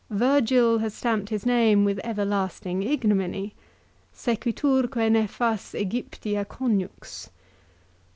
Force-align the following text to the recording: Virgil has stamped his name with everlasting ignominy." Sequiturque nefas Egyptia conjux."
Virgil 0.09 0.79
has 0.79 0.95
stamped 0.95 1.29
his 1.29 1.45
name 1.45 1.85
with 1.85 1.99
everlasting 2.03 2.81
ignominy." 2.81 3.53
Sequiturque 4.25 5.11
nefas 5.11 5.75
Egyptia 5.79 6.43
conjux." 6.43 7.29